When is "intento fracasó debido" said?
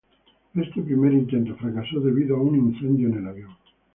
1.13-2.35